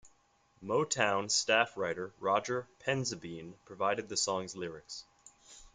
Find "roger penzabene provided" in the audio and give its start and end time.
2.19-4.09